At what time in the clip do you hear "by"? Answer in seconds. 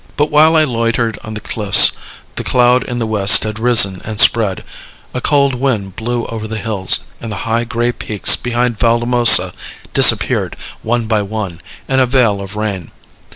11.05-11.21